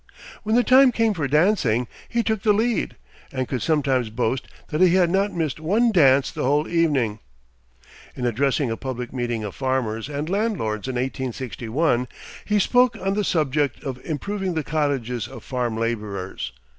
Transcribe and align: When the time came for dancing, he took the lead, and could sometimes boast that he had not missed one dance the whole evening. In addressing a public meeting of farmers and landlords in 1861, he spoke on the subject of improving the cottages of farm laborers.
When 0.41 0.55
the 0.55 0.63
time 0.63 0.91
came 0.91 1.13
for 1.13 1.27
dancing, 1.27 1.87
he 2.09 2.23
took 2.23 2.41
the 2.41 2.53
lead, 2.53 2.95
and 3.31 3.47
could 3.47 3.61
sometimes 3.61 4.09
boast 4.09 4.47
that 4.69 4.81
he 4.81 4.95
had 4.95 5.11
not 5.11 5.31
missed 5.31 5.59
one 5.59 5.91
dance 5.91 6.31
the 6.31 6.43
whole 6.43 6.67
evening. 6.67 7.19
In 8.15 8.25
addressing 8.25 8.71
a 8.71 8.77
public 8.77 9.13
meeting 9.13 9.43
of 9.43 9.53
farmers 9.53 10.09
and 10.09 10.27
landlords 10.27 10.87
in 10.87 10.95
1861, 10.95 12.07
he 12.45 12.57
spoke 12.57 12.95
on 12.97 13.13
the 13.13 13.23
subject 13.23 13.83
of 13.83 14.03
improving 14.03 14.55
the 14.55 14.63
cottages 14.63 15.27
of 15.27 15.43
farm 15.43 15.77
laborers. 15.77 16.51